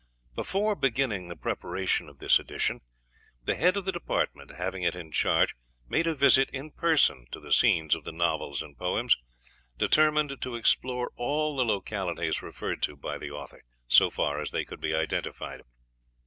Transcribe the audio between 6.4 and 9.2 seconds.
in person to the scenes of the novels and poems,